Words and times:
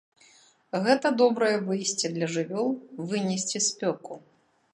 Гэта 0.87 1.11
добрае 1.21 1.53
выйсце 1.67 2.05
для 2.17 2.27
жывёл 2.37 2.69
вынесці 3.13 3.65
спёку. 3.69 4.13